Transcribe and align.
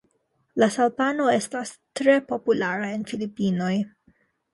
La 0.61 0.67
salpano 0.75 1.27
estas 1.33 1.73
tre 1.99 2.15
populara 2.31 2.87
en 2.95 3.05
Filipinoj. 3.13 3.71